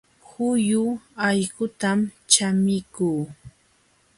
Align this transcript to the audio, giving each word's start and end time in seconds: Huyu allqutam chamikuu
Huyu 0.29 0.83
allqutam 1.27 1.99
chamikuu 2.31 3.21